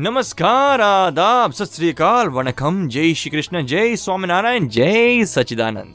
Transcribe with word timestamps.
नमस्कार, 0.00 0.80
आदाब, 0.80 1.52
सत 1.52 1.72
श्री 1.72 1.90
अकाल, 1.90 2.28
वणकम, 2.28 2.86
जय 2.88 3.12
श्री 3.14 3.30
कृष्ण, 3.30 3.64
जय 3.66 3.94
स्वामीनारायण, 3.96 4.66
जय 4.68 5.24
सचिदानंद 5.24 5.94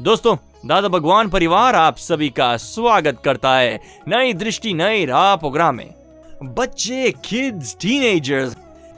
दोस्तों, 0.00 0.36
दादा 0.66 0.88
भगवान 0.88 1.28
परिवार 1.28 1.74
आप 1.74 1.96
सभी 1.96 2.28
का 2.30 2.56
स्वागत 2.56 3.20
करता 3.24 3.54
है 3.56 3.74
नई 4.08 4.32
दृष्टि, 4.32 4.72
नई 4.74 5.04
राह 5.04 5.34
प्रोग्राम 5.36 5.76
में। 5.76 5.90
बच्चे 6.54 7.10
किड्स 7.24 7.76
टीनेजर्स 7.80 8.56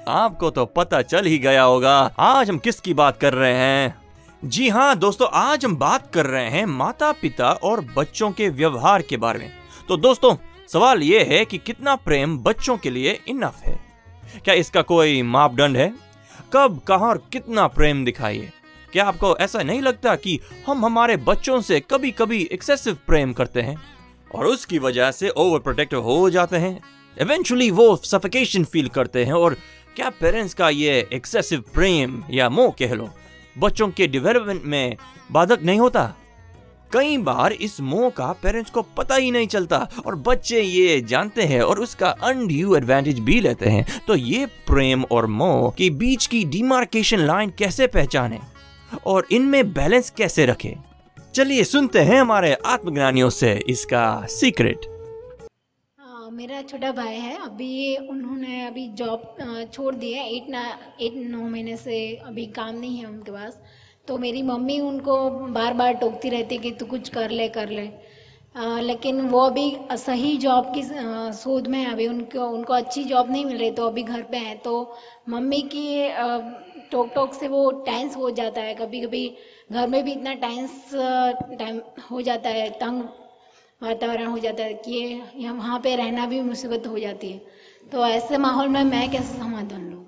आपको 0.08 0.50
तो 0.50 0.64
पता 0.66 1.00
चल 1.02 1.26
ही 1.26 1.38
गया 1.38 1.62
होगा, 1.62 1.96
आज 2.18 2.50
हम 2.50 2.58
किसकी 2.58 2.94
बात 2.94 3.18
कर 3.20 3.34
रहे 3.34 3.54
हैं? 3.54 3.94
जी 4.44 4.68
हाँ 4.68 4.96
दोस्तों, 4.96 5.28
आज 5.32 5.64
हम 5.64 5.76
बात 5.76 6.10
कर 6.14 6.26
रहे 6.26 6.50
हैं 6.50 6.66
माता 6.66 7.10
पिता 7.12 7.50
और 7.52 7.80
बच्चों 7.96 8.30
के 8.30 8.48
व्यवहार 8.50 9.02
के 9.02 9.16
बारे 9.16 9.38
में। 9.38 9.50
तो 9.88 9.96
दोस्तों, 9.96 10.34
सवाल 10.68 11.02
ये 11.02 11.24
है 11.24 11.44
कि 11.44 11.58
कितना 11.58 11.96
प्रेम 11.96 12.38
बच्चों 12.38 12.76
के 12.76 12.90
लिए 12.90 13.18
इनफ 13.28 13.60
है? 13.64 13.83
क्या 14.44 14.54
इसका 14.54 14.82
कोई 14.82 15.22
मापदंड 15.22 15.76
है? 15.76 15.92
कब, 16.52 16.80
कहाँ 16.88 17.08
और 17.08 17.22
कितना 17.32 17.66
प्रेम 17.66 18.04
दिखाइए? 18.04 18.50
क्या 18.92 19.04
आपको 19.04 19.36
ऐसा 19.36 19.62
नहीं 19.62 19.80
लगता 19.82 20.14
कि 20.16 20.38
हम 20.66 20.84
हमारे 20.84 21.16
बच्चों 21.16 21.60
से 21.60 21.80
कभी 21.80 22.10
कभी 22.10 22.42
एक्सेसिव 22.52 22.98
प्रेम 23.06 23.32
करते 23.32 23.62
हैं? 23.62 23.76
और 24.34 24.46
उसकी 24.46 24.78
वजह 24.78 25.10
से 25.10 25.28
ओवर 25.28 25.58
प्रोटेक्टिव 25.58 26.00
हो 26.00 26.30
जाते 26.30 26.56
हैं? 26.56 26.80
इवेंचुअली 27.20 27.70
वो 27.70 27.96
सफिकेशन 27.96 28.64
फील 28.64 28.88
करते 28.88 29.24
हैं 29.24 29.32
और 29.32 29.56
क्या 29.96 30.10
पेरेंट्स 30.10 30.54
का 30.54 30.68
ये 30.70 31.08
एक्सेसिव 31.12 31.64
प्रेम 31.74 32.22
या 32.30 32.48
मोह 32.48 32.70
कह 32.78 32.94
लो, 32.94 33.10
बच्चों 33.58 33.88
के 33.88 34.06
डेवलपमेंट 34.06 34.62
में 34.64 34.96
बाधक 35.32 35.62
नहीं 35.62 35.80
होता? 35.80 36.12
कई 36.94 37.16
बार 37.18 37.52
इस 37.52 37.80
मोह 37.80 38.08
का 38.10 38.30
पेरेंट्स 38.42 38.70
को 38.70 38.82
पता 38.96 39.14
ही 39.14 39.30
नहीं 39.30 39.46
चलता 39.46 39.78
और 40.06 40.16
बच्चे 40.26 40.60
ये 40.60 41.00
जानते 41.02 41.42
हैं 41.42 41.60
और 41.62 41.80
उसका 41.80 42.10
अनड्यू 42.24 42.76
एडवांटेज 42.76 43.18
भी 43.20 43.40
लेते 43.40 43.70
हैं। 43.70 44.00
तो 44.06 44.16
ये 44.16 44.46
प्रेम 44.66 45.04
और 45.12 45.26
मोह 45.26 45.70
के 45.70 45.90
बीच 45.92 46.26
की 46.26 46.44
डिमार्केशन 46.44 47.26
लाइन 47.26 47.52
कैसे 47.58 47.86
पहचाने 47.88 48.40
और 49.06 49.26
इनमें 49.32 49.72
बैलेंस 49.72 50.10
कैसे 50.10 50.46
रखे? 50.46 50.76
चलिए 51.34 51.64
सुनते 51.64 52.00
हैं 52.00 52.20
हमारे 52.20 52.56
आत्मज्ञानियों 52.66 53.30
से 53.32 53.52
इसका 53.68 54.04
सीक्रेट 54.30 54.92
मेरा 56.32 56.60
छोटा 56.62 56.90
भाई 56.92 57.14
है। 57.14 57.36
अभी 57.36 57.96
उन्होंने 58.10 58.64
अभी 58.66 58.86
जॉब 58.90 59.68
छोड़ 59.72 59.94
दिया 59.94 60.22
है। 60.22 60.34
एट 60.36 60.48
ना, 60.50 60.62
एट 61.00 61.12
नौ 61.16 61.40
महीने 61.40 61.76
से 61.76 61.98
अभी 62.26 62.46
काम 62.46 62.78
नहीं 62.78 62.96
है 62.98 63.06
उनके 63.06 63.32
पास। 63.32 63.58
तो 64.08 64.16
मेरी 64.18 64.42
मम्मी 64.42 64.78
उनको 64.80 65.30
बार 65.30 65.74
बार 65.74 65.92
टोकती 65.92 66.28
रहती 66.28 66.58
कि 66.58 66.70
तू 66.70 66.86
कुछ 66.86 67.08
कर 67.08 67.30
ले 67.30 67.48
कर 67.48 67.68
ले। 67.68 67.86
अ, 68.56 68.80
लेकिन 68.80 69.20
वो 69.20 69.40
अभी 69.40 69.76
सही 69.92 70.36
जॉब 70.36 70.72
की 70.74 70.82
शोध 71.38 71.66
में 71.66 71.78
है। 71.78 71.92
अभी 71.92 72.06
उनको 72.06 72.46
उनको 72.48 72.72
अच्छी 72.74 73.04
जॉब 73.04 73.30
नहीं 73.30 73.44
मिल 73.44 73.56
रही 73.58 73.70
तो 73.70 73.86
अभी 73.86 74.02
घर 74.02 74.22
पे 74.22 74.36
हैं। 74.36 74.58
तो 74.58 74.74
मम्मी 75.28 75.60
की 75.74 76.08
टोक 76.90 77.10
टोक 77.14 77.34
से 77.34 77.48
वो 77.48 77.70
टेंस 77.86 78.16
हो 78.16 78.30
जाता 78.30 78.60
है। 78.60 78.74
कभी 78.74 79.00
कभी 79.00 79.34
घर 79.72 79.86
में 79.88 80.02
भी 80.04 80.12
इतना 80.12 80.34
टेंस 80.34 80.90
टाइम 81.58 81.80
हो 82.10 82.20
जाता 82.22 82.48
है 82.48 82.70
तंग 82.70 83.02
वातावरण 83.82 84.26
हो 84.26 84.38
जाता 84.38 84.62
है 84.62 84.74
कि 84.74 85.22
वहाँ 85.40 85.78
पे 85.80 85.96
रहना 85.96 86.26
भी 86.26 86.40
मुसीबत 86.40 86.86
हो 86.86 86.98
जाती 86.98 87.30
है। 87.30 87.38
तो 87.92 88.06
ऐसे 88.06 88.38
माहौल 88.38 88.68
में 88.68 88.82
मैं 88.84 89.10
कैसे 89.10 89.38
समाधान 89.38 89.90
लूँ? 89.90 90.04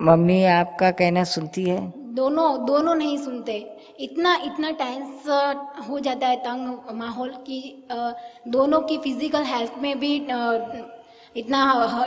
मम्मी 0.00 0.44
आपका 0.44 0.90
कहना 0.90 1.24
सुनती 1.24 1.64
है? 1.64 1.97
दोनों 2.18 2.48
दोनों 2.66 2.94
नहीं 2.94 3.16
सुनते। 3.18 3.56
इतना 4.00 4.34
इतना 4.44 4.70
टेंस 4.78 5.28
हो 5.88 5.98
जाता 6.00 6.26
है 6.26 6.36
तंग 6.42 6.94
माहौल 6.96 7.30
की 7.48 7.60
दोनों 8.48 8.80
की 8.82 8.98
फ़िज़िकल 8.98 9.44
हेल्थ 9.46 9.78
में 9.78 9.98
भी 10.00 10.14
इतना 11.36 11.62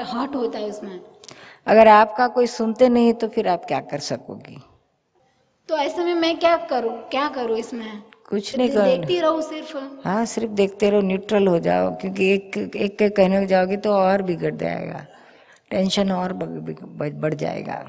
हर्ट 0.10 0.36
होता 0.36 0.60
है 0.60 0.70
उसमें। 0.70 1.00
अगर 1.68 1.88
आपका 1.90 2.28
कोई 2.30 2.48
सुनते 2.50 2.90
नहीं 2.90 3.14
तो 3.14 3.28
फिर 3.30 3.48
आप 3.48 3.66
क्या 3.66 3.80
कर 3.92 4.00
सकोगी? 4.02 4.58
तो 5.70 5.78
ऐसे 5.78 6.04
में 6.04 6.14
मैं 6.16 6.38
क्या 6.40 6.56
करूँ? 6.70 6.94
क्या 7.12 7.28
करूँ 7.30 7.58
इसमें? 7.58 8.02
कुछ 8.30 8.56
नहीं 8.58 8.70
देखती 8.70 9.20
रहो 9.20 9.42
सिर्फ़। 9.42 9.78
हाँ 10.06 10.26
सिर्फ़ 10.26 10.52
देखते 10.54 10.90
रहो 10.90 11.02
न्यूट्रल 11.02 11.48
हो 11.48 11.58
जाओ 11.62 11.90
क्योंकि 12.02 12.32
एक 12.34 12.58
एक 12.58 12.98
के 13.00 13.10
कहने 13.12 13.46
जाओगे 13.48 13.78
तो 13.78 13.94
और 13.94 14.22
बिगड़ 14.22 14.56
जाएगा। 14.56 15.06
टेंशन 15.72 16.12
और 16.12 16.34
बढ़ 16.34 17.34
जाएगा। 17.36 17.84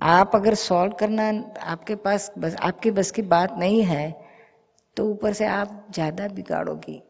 आप 0.00 0.34
अगर 0.34 0.54
सॉल्व 0.54 0.92
करना 0.92 1.28
आपके 1.62 1.94
पास 1.96 2.30
बस, 2.38 2.54
आपकी 2.56 2.90
बस 2.90 3.10
की 3.10 3.22
बात 3.24 3.54
नहीं 3.58 3.82
है 3.82 4.10
तो 4.96 5.04
ऊपर 5.06 5.32
से 5.32 5.46
आप 5.46 5.86
ज़्यादा 5.94 6.28
बिगाड़ोगी। 6.28 7.00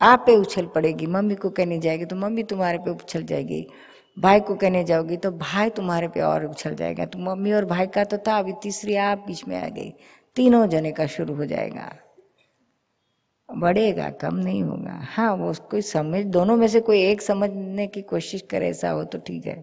आप 0.00 0.22
पे 0.26 0.36
उछल 0.36 0.66
पड़ेगी। 0.66 1.06
मम्मी 1.06 1.34
को 1.34 1.50
कहने 1.50 1.78
जाएगी 1.78 2.04
तो 2.04 2.16
मम्मी 2.16 2.42
तुम्हारे 2.44 2.78
पे 2.78 2.90
उछल 2.90 3.22
जाएगी। 3.22 3.66
भाई 4.16 4.40
को 4.40 4.54
कहने 4.54 4.82
जाओगी 4.84 5.16
तो 5.16 5.30
भाई 5.32 5.70
तुम्हारे 5.70 6.08
पे 6.08 6.20
और 6.20 6.44
उछल 6.46 6.74
जाएगा। 6.74 7.04
तो 7.06 7.18
मम्मी 7.20 7.52
और 7.52 7.64
भाई 7.64 7.86
का 7.86 8.04
तो 8.04 8.18
था, 8.18 8.38
अभी 8.38 8.52
तीसरी 8.62 8.96
आप 8.96 9.24
बीच 9.26 9.46
में 9.48 9.56
आ 9.56 9.68
गई। 9.68 9.92
तीनों 10.36 10.66
जने 10.66 10.92
का 10.92 11.06
शुरू 11.06 11.34
हो 11.34 11.46
जाएगा। 11.46 11.92
बढ़ेगा, 13.48 14.08
कम 14.12 14.34
नहीं 14.36 14.62
होगा। 14.62 14.98
हाँ 15.06 15.34
वो 15.34 15.52
कोई 15.70 15.82
समझ, 15.82 16.24
दोनों 16.26 16.56
में 16.56 16.66
से 16.68 16.80
कोई 16.80 17.02
एक 17.02 17.22
समझने 17.22 17.86
की 17.86 18.02
कोशिश 18.04 18.42
करे 18.50 18.68
ऐसा 18.68 18.90
हो 18.90 19.04
तो 19.04 19.18
ठीक 19.18 19.46
है। 19.46 19.62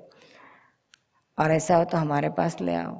और 1.39 1.51
ऐसा 1.51 1.75
हो 1.75 1.83
तो 1.83 1.97
हमारे 1.97 2.29
पास 2.29 2.61
ले 2.61 2.75
आओ। 2.75 2.95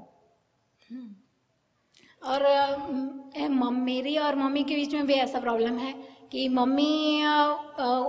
और 2.23 2.41
अ, 2.41 2.77
म- 2.77 3.21
मम- 3.39 3.79
मेरी 3.79 4.17
और 4.17 4.35
मम्मी 4.35 4.63
के 4.63 4.75
बीच 4.75 4.93
में 4.93 5.05
भी 5.07 5.13
ऐसा 5.13 5.39
प्रॉब्लम 5.39 5.77
है 5.77 5.93
कि 6.31 6.49
मम्मी 6.49 7.23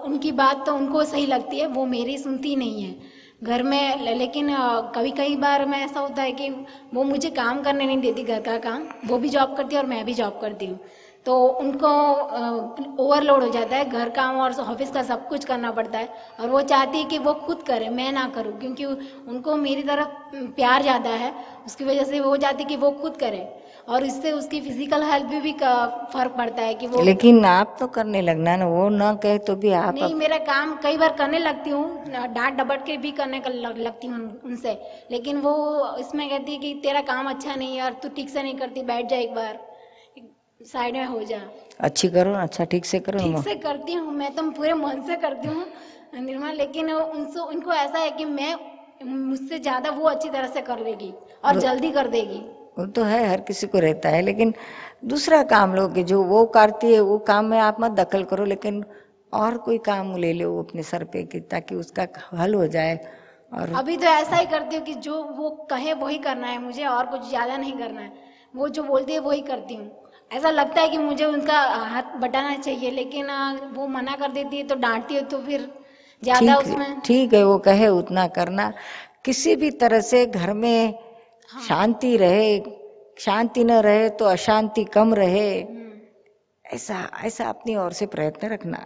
उनकी 0.04 0.32
बात 0.32 0.66
तो 0.66 0.74
उनको 0.74 1.04
सही 1.04 1.26
लगती 1.26 1.58
है 1.58 1.66
वो 1.66 1.86
मेरी 1.86 2.18
सुनती 2.18 2.56
नहीं 2.56 2.82
है। 2.82 2.96
घर 3.42 3.62
में 3.62 4.14
लेकिन 4.16 4.48
कभी 4.94 5.10
कई 5.10 5.36
बार 5.36 5.64
में 5.66 5.78
ऐसा 5.78 6.00
होता 6.00 6.22
है 6.22 6.32
कि 6.32 6.48
वो 6.94 7.02
मुझे 7.02 7.30
काम 7.30 7.62
करने 7.62 7.86
नहीं 7.86 7.98
देती 7.98 8.22
घर 8.22 8.40
का 8.40 8.58
काम 8.58 8.86
वो 9.06 9.18
भी 9.18 9.28
जॉब 9.28 9.56
करती 9.56 9.76
है 9.76 9.82
और 9.82 9.88
मैं 9.88 10.04
भी 10.04 10.14
जॉब 10.14 10.38
करती 10.40 10.66
हूँ। 10.66 10.78
तो 11.26 11.36
उनको 11.60 11.88
ओवरलोड 13.04 13.42
हो 13.42 13.48
जाता 13.48 13.76
है 13.76 13.88
घर 13.90 14.10
काम 14.10 14.36
और 14.40 14.52
ऑफ़िस 14.62 14.90
का 14.90 15.02
सब 15.02 15.26
कुछ 15.28 15.44
करना 15.44 15.70
पड़ता 15.70 15.98
है। 15.98 16.08
और 16.40 16.50
वो 16.50 16.60
चाहती 16.62 16.98
है 16.98 17.04
कि 17.04 17.18
वो 17.18 17.32
खुद 17.36 17.62
करे 17.62 17.88
मैं 17.90 18.10
ना 18.12 18.26
करूँ 18.34 18.58
क्योंकि 18.60 18.84
उनको 18.84 19.56
मेरी 19.56 19.82
तरफ़ 19.82 20.34
प्यार 20.56 20.82
ज़्यादा 20.82 21.10
है। 21.12 21.32
उसकी 21.66 21.84
वजह 21.84 22.04
से 22.04 22.20
वो 22.20 22.36
चाहती 22.36 22.62
है 22.62 22.68
कि 22.68 22.76
वो 22.76 22.90
खुद 22.92 23.16
करे। 23.16 23.46
और 23.88 24.04
इससे 24.04 24.30
उसकी 24.32 24.60
फ़िज़िकल 24.60 25.02
हेल्थ 25.02 25.26
भी, 25.26 25.40
भी 25.40 25.52
फ़र्क 25.52 26.34
पड़ता 26.38 26.62
है 26.62 26.74
कि 26.74 26.86
वो 26.86 27.02
लेकिन 27.02 27.44
आप 27.44 27.76
तो 27.80 27.86
करने 27.88 28.20
लगना 28.22 28.56
ना 28.56 28.66
वो 28.66 28.88
ना 28.88 29.12
कहे 29.14 29.38
तो 29.38 29.54
भी 29.56 29.72
आप 29.72 29.94
नहीं 29.94 30.14
मेरा 30.14 30.38
काम 30.46 30.74
कई 30.82 30.96
बार 30.96 31.12
करने 31.18 31.38
लगती 31.38 31.70
हूँ 31.70 32.32
डांट 32.34 32.54
डबट 32.54 32.84
के 32.86 32.96
भी 32.96 33.10
करने 33.12 33.40
का 33.40 33.50
लगती 33.50 34.06
हूँ 34.06 34.18
उनसे। 34.44 34.78
लेकिन 35.10 35.40
वो 35.40 35.54
इसमें 35.98 36.28
कहती 36.30 36.52
है 36.52 36.58
कि 36.58 36.74
तेरा 36.82 37.00
काम 37.04 37.30
अच्छा 37.30 37.54
नहीं 37.54 37.76
है 37.76 37.84
और 37.84 37.92
तू 38.02 38.08
ठीक 38.16 38.30
से 38.30 38.42
नहीं 38.42 38.54
करती 38.54 38.82
बैठ 38.84 39.08
जा 39.08 39.16
एक 39.16 39.34
बार। 39.34 39.58
साइड 40.60 40.94
में 40.94 41.04
हो 41.06 41.22
जा। 41.22 41.40
अच्छी 41.80 42.08
करो 42.08 42.32
अच्छा 42.34 42.64
ठीक 42.64 42.84
से 42.84 42.98
करो 43.00 43.18
ठीक 43.18 43.38
से 43.38 43.54
करती 43.54 43.94
हूँ 43.94 44.12
मैं 44.12 44.34
तो 44.34 44.42
पूरे 44.50 44.74
मन 44.74 45.00
से 45.02 45.16
करती 45.16 45.48
हूँ 45.48 45.66
निर्मल 46.22 46.54
लेकिन 46.56 46.90
उनसे 46.92 47.40
उनको 47.40 47.72
ऐसा 47.72 47.98
है 47.98 48.10
कि 48.10 48.24
मैं 48.24 48.54
मुझसे 49.04 49.58
ज़्यादा 49.58 49.90
वो 49.90 50.04
अच्छी 50.08 50.28
तरह 50.28 50.46
से 50.48 50.60
कर 50.62 50.78
लेगी 50.78 51.12
और 51.44 51.60
जल्दी 51.60 51.90
कर 51.90 52.08
देगी। 52.08 52.38
वो 52.78 52.86
तो 52.86 53.02
है 53.02 53.28
हर 53.28 53.40
किसी 53.40 53.66
को 53.66 53.78
रहता 53.78 54.08
है 54.08 54.22
लेकिन 54.22 54.54
दूसरा 55.04 55.42
काम 55.42 55.74
लो 55.74 55.86
कि 55.88 56.02
जो 56.04 56.22
वो 56.22 56.44
करती 56.46 56.92
है 56.92 57.00
वो 57.00 57.18
काम 57.18 57.44
में 57.44 57.58
आप 57.58 57.76
मत 57.80 57.92
दखल 57.92 58.24
करो 58.24 58.44
लेकिन 58.44 58.84
और 59.32 59.58
कोई 59.58 59.78
काम 59.78 60.16
ले 60.16 60.32
लो 60.32 60.58
अपने 60.58 60.82
सर 60.82 61.04
पे 61.04 61.22
कि 61.24 61.40
ताकि 61.40 61.74
उसका 61.74 62.06
हल 62.32 62.54
हो 62.54 62.66
जाए 62.66 62.98
और 63.52 63.72
अभी 63.72 63.96
तो 63.96 64.06
ऐसा 64.06 64.36
ही 64.36 64.46
करती 64.46 64.76
हूँ 64.76 64.84
कि 64.84 64.94
जो 64.94 65.22
वो 65.22 65.50
कहे 65.70 65.92
वही 65.94 66.18
करना 66.18 66.46
है 66.46 66.58
मुझे 66.58 66.84
और 66.86 67.06
कुछ 67.06 67.28
ज़्यादा 67.28 67.56
नहीं 67.56 67.72
करना 67.72 68.00
है। 68.00 68.12
वो 68.54 68.68
जो 68.68 68.82
बोलती 68.82 69.12
है 69.12 69.18
वही 69.18 69.40
करती 69.42 69.74
हूँ। 69.74 70.05
ऐसा 70.30 70.50
लगता 70.50 70.80
है 70.80 70.88
कि 70.88 70.98
मुझे 70.98 71.24
उनका 71.24 71.58
हाथ 71.86 72.16
बटाना 72.20 72.56
चाहिए 72.56 72.90
लेकिन 72.90 73.30
वो 73.74 73.86
मना 73.86 74.16
कर 74.16 74.32
देती 74.32 74.56
है 74.56 74.66
तो 74.66 74.74
डांटती 74.74 75.14
है 75.14 75.22
तो 75.24 75.38
फिर 75.38 75.68
ज़्यादा 76.22 76.56
ठीक 76.56 76.66
उसमें 76.66 77.00
ठीक 77.00 77.34
है 77.34 77.42
वो 77.44 77.58
कहे 77.58 77.88
उतना 77.88 78.26
करना। 78.28 78.72
किसी 79.24 79.54
भी 79.56 79.70
तरह 79.70 80.00
से 80.00 80.24
घर 80.26 80.52
में 80.54 80.94
हाँ। 81.50 81.62
शांति 81.62 82.16
रहे 82.16 82.58
शांति 83.18 83.64
न 83.64 83.72
रहे 83.80 84.08
तो 84.10 84.24
अशांति 84.24 84.84
कम 84.84 85.14
रहे। 85.14 85.50
ऐसा 86.64 86.98
ऐसा 87.24 87.48
अपनी 87.48 87.76
ओर 87.76 87.92
से 87.92 88.06
प्रयत्न 88.06 88.48
रखना। 88.48 88.78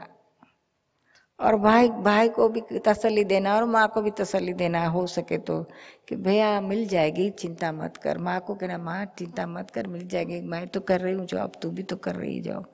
और 1.41 1.57
भाई 1.57 1.89
भाई 2.05 2.29
को 2.29 2.49
भी 2.49 2.61
तसली 2.87 3.25
देना 3.25 3.55
और 3.57 3.65
माँ 3.67 3.87
को 3.89 4.01
भी 4.03 4.11
तसली 4.13 4.53
देना 4.55 4.85
हो 4.89 5.07
सके 5.09 5.39
तो 5.41 5.63
कि 6.09 6.17
भैया 6.19 6.61
मिल 6.61 6.87
जाएगी 6.89 7.29
चिंता 7.33 7.71
मत 7.73 7.97
कर। 7.97 8.19
माँ 8.19 8.39
को 8.41 8.55
कहना 8.55 8.79
माँ 8.81 9.05
चिंता 9.19 9.47
मत 9.49 9.71
कर 9.71 9.87
मिल 9.87 10.07
जाएगी। 10.09 10.41
मैं 10.43 10.67
तो 10.69 10.81
कर 10.81 11.01
रही 11.01 11.15
हूँ 11.15 11.27
जॉब 11.27 11.53
तू 11.63 11.71
भी 11.71 11.83
तो 11.83 11.97
कर 11.99 12.15
रही 12.17 12.41
जॉब 12.41 12.67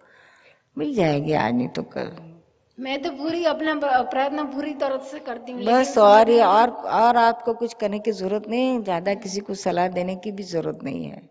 मिल 0.76 0.94
जाएगी 0.94 1.32
आज 1.34 1.54
नहीं 1.54 1.68
तो 1.68 1.82
कर 1.94 2.10
मैं 2.78 3.00
तो 3.02 3.10
पूरी 3.12 3.44
अपना 3.46 3.74
प्रयत्न 4.02 4.44
पूरी 4.46 4.72
तरह 4.74 4.96
से 5.10 5.18
करती 5.20 5.52
हूँ 5.52 5.64
बस 5.64 5.96
और 5.98 6.30
ये 6.30 6.42
और 6.42 6.70
और 6.70 7.16
आपको 7.16 7.54
कुछ 7.54 7.74
करने 7.80 7.98
की 7.98 8.12
ज़रूरत 8.14 8.48
नहीं 8.48 8.66
है 8.66 8.82
ज़्यादा 8.82 9.14
किसी 9.16 9.40
को 9.40 9.54
सलाह 9.56 9.88
देने 9.90 10.16
की 10.16 10.32
भी 10.32 10.42
ज़रूरत 10.44 10.84
नहीं 10.84 11.04
है। 11.04 11.22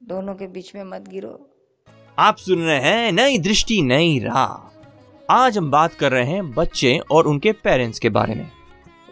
दोनों 0.00 0.34
के 0.34 0.46
बीच 0.48 0.74
में 0.74 0.84
मत 0.86 1.08
गिरो। 1.08 1.38
आप 2.18 2.36
सुन 2.38 2.62
रहे 2.62 2.78
हैं 2.80 3.12
नई 3.12 3.38
दृष्टि 3.40 3.80
नई 3.84 4.18
राह। 4.18 4.75
आज 5.30 5.56
हम 5.58 5.70
बात 5.70 5.94
कर 5.94 6.12
रहे 6.12 6.24
हैं 6.24 6.50
बच्चे 6.52 6.98
और 7.10 7.26
उनके 7.26 7.52
पेरेंट्स 7.54 7.98
के 7.98 8.08
बारे 8.08 8.34
में। 8.34 8.50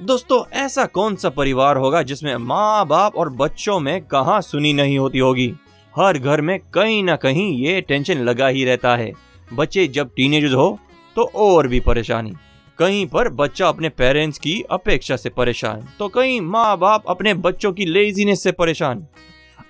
दोस्तों, 0.03 0.43
ऐसा 0.55 0.85
कौन 0.87 1.17
सा 1.17 1.29
परिवार 1.29 1.77
होगा 1.77 2.03
जिसमें 2.03 2.37
माँ 2.37 2.87
बाप 2.87 3.17
और 3.17 3.31
बच्चों 3.31 3.79
में 3.81 4.01
कहा 4.03 4.39
सुनी 4.41 4.73
नहीं 4.73 4.99
होती 4.99 5.19
होगी? 5.19 5.53
हर 5.95 6.19
घर 6.19 6.41
में 6.41 6.59
कहीं 6.75 7.03
ना 7.05 7.17
कहीं 7.17 7.51
ये 7.59 7.81
टेंशन 7.81 8.19
लगा 8.19 8.49
ही 8.49 8.65
रहता 8.65 8.95
है। 8.97 9.13
बच्चे 9.49 9.87
जब 9.89 10.15
टीनेजर्स 10.17 10.55
हो 10.55 10.79
तो 11.17 11.31
और 11.37 11.69
भी 11.69 11.81
परेशानी। 11.81 12.33
कहीं 12.79 13.07
पर 13.07 13.29
बच्चा 13.33 13.69
अपने 13.69 13.89
पेरेंट्स 13.89 14.39
की 14.39 14.61
अपेक्षा 14.71 15.17
से 15.17 15.31
परेशान 15.31 15.87
तो 15.99 16.09
कहीं 16.09 16.41
माँ 16.41 16.77
बाप 16.79 17.05
अपने 17.09 17.35
बच्चों 17.35 17.73
की 17.73 17.87
लेजीनेस 17.87 18.43
से 18.43 18.53
परेशान। 18.53 19.07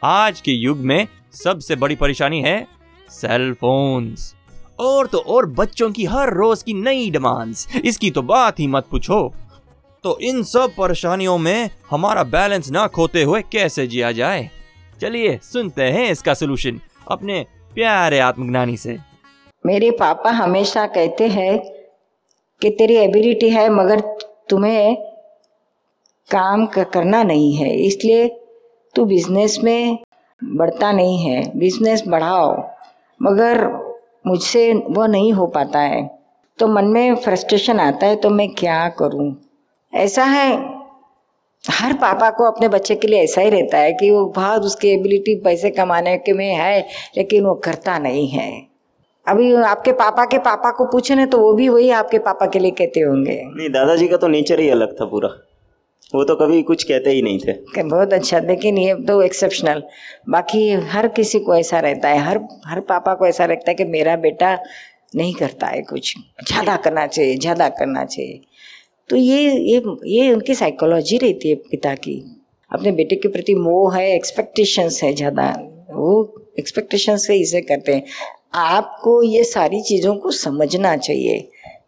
आज 0.04 0.40
के 0.40 0.52
युग 0.52 0.78
में 0.78 1.06
सबसे 1.34 1.76
बड़ी 1.76 1.96
परेशानी 1.96 2.42
है 2.42 2.66
सेल 3.10 3.52
फोन्स 3.52 4.34
और 4.78 5.06
तो 5.06 5.18
और 5.18 5.46
बच्चों 5.46 5.90
की 5.92 6.04
हर 6.04 6.34
रोज 6.34 6.62
की 6.62 6.74
नई 6.74 7.10
डिमांड्स 7.10 7.76
इसकी 7.84 8.10
तो 8.10 8.22
बात 8.22 8.60
ही 8.60 8.66
मत 8.66 8.86
पूछो। 8.90 9.32
तो 10.02 10.18
इन 10.18 10.42
सब 10.42 10.70
परेशानियों 10.78 11.38
में 11.38 11.70
हमारा 11.90 12.22
बैलेंस 12.22 12.70
ना 12.70 12.86
खोते 12.86 13.22
हुए 13.22 13.42
कैसे 13.42 13.86
जिया 13.86 14.12
जाए? 14.12 14.50
चलिए, 15.00 15.38
सुनते 15.42 15.82
हैं 15.82 16.10
इसका 16.10 16.34
सोल्यूशन 16.34 16.80
अपने 17.10 17.46
प्यारे 17.74 18.18
आत्मज्ञानी 18.18 18.76
से। 18.76 18.98
मेरे 19.66 19.90
पापा 19.90 20.30
हमेशा 20.30 20.86
कहते 20.86 21.28
हैं 21.28 21.58
कि 22.60 22.70
तेरी 22.70 22.96
एबिलिटी 22.96 23.50
है, 23.50 23.68
मगर 23.68 24.00
तुम्हें 24.48 24.96
काम 26.30 26.66
करना 26.66 27.22
नहीं 27.22 27.54
है। 27.54 27.76
इसलिए 27.76 28.28
तू 28.94 29.04
बिज़नेस 29.04 29.58
में 29.64 29.98
बढ़ता 30.44 30.92
नहीं 30.92 31.18
है। 31.18 31.58
बिज़नेस 31.58 32.02
बढ़ाओ। 32.08 32.70
मगर 33.22 33.84
मुझसे 34.26 34.74
वो 34.74 35.06
नहीं 35.06 35.32
हो 35.32 35.46
पाता 35.46 35.78
है। 35.78 36.10
तो 36.58 36.66
मन 36.66 36.84
में 36.84 37.14
फ्रस्ट्रेशन 37.16 37.80
आता 37.80 38.06
है 38.06 38.16
तो 38.16 38.30
मैं 38.30 38.48
क्या 38.48 38.88
करूँ? 38.88 39.36
ऐसा 39.94 40.24
है। 40.24 40.74
हर 41.70 41.92
पापा 41.92 42.30
को 42.30 42.44
अपने 42.44 42.68
बच्चे 42.68 42.94
के 42.94 43.08
लिए 43.08 43.22
ऐसा 43.24 43.40
ही 43.40 43.50
रहता 43.50 43.78
है 43.78 43.92
कि 43.92 44.10
वो 44.10 44.24
बहुत 44.26 44.62
उसकी 44.62 44.88
एबिलिटी 44.88 45.34
पैसे 45.34 45.70
कमाने 45.70 46.18
के 46.18 46.32
में 46.32 46.54
है, 46.54 46.86
लेकिन 47.16 47.44
वो 47.44 47.54
करता 47.54 47.98
नहीं 47.98 48.28
है। 48.28 48.66
अभी 49.28 49.54
आपके 49.54 49.92
पापा 49.92 50.24
के 50.24 50.38
पापा 50.38 50.70
को 50.70 50.84
पूछे 50.84 51.14
ना 51.14 51.26
तो 51.26 51.38
वो 51.38 51.52
भी 51.52 51.68
वही 51.68 51.90
आपके 51.90 52.18
पापा 52.18 52.46
के 52.46 52.58
लिए 52.58 52.70
कहते 52.70 53.00
होंगे। 53.00 53.42
नहीं, 53.44 53.68
दादाजी 53.68 54.08
का 54.08 54.16
तो 54.16 54.28
नेचर 54.28 54.60
ही 54.60 54.68
अलग 54.68 55.00
था 55.00 55.04
पूरा। 55.04 55.28
वो 56.14 56.24
तो 56.24 56.34
कभी 56.36 56.62
कुछ 56.62 56.82
कहते 56.84 57.10
ही 57.10 57.22
नहीं 57.22 57.38
थे। 57.38 57.82
बहुत 57.82 58.12
अच्छा 58.12 58.38
लेकिन 58.40 58.78
ये 58.78 58.94
तो 59.04 59.20
एक्सेप्शनल 59.22 59.82
बाकी 60.30 60.70
हर 60.90 61.08
किसी 61.10 61.38
को 61.40 61.54
ऐसा 61.56 61.78
रहता 61.80 62.08
है, 62.08 62.18
हर 62.18 62.40
हर 62.66 62.80
पापा 62.82 63.14
को 63.14 63.26
ऐसा 63.26 63.44
रहता 63.44 63.70
है 63.70 63.74
कि 63.74 63.84
मेरा 63.86 64.16
बेटा 64.18 64.58
नहीं 65.16 65.34
करता 65.34 65.66
है 65.66 65.82
कुछ। 65.82 66.14
ज़्यादा 66.42 66.76
करना 66.76 67.06
चाहिए, 67.06 67.36
ज़्यादा 67.36 67.68
करना 67.70 68.04
चाहिए। 68.04 68.40
तो 69.10 69.16
ये 69.16 69.40
ये 69.42 69.82
ये 70.06 70.32
उनकी 70.32 70.54
साइकोलॉजी 70.54 71.18
रहती 71.18 71.48
है 71.48 71.54
पिता 71.70 71.94
की। 71.96 72.14
अपने 72.70 72.92
बेटे 72.92 73.16
के 73.16 73.28
प्रति 73.28 73.54
मोह 73.54 73.96
है 73.96 74.14
एक्सपेक्टेशंस 74.14 75.02
है 75.02 75.12
ज़्यादा। 75.14 75.48
वो 75.90 76.14
एक्सपेक्टेशन 76.58 77.16
से 77.16 77.36
इसे 77.36 77.60
करते 77.60 77.94
हैं। 77.94 78.04
आपको 78.54 79.22
ये 79.22 79.44
सारी 79.44 79.80
चीज़ों 79.82 80.14
को 80.16 80.30
समझना 80.30 80.96
चाहिए। 80.96 81.38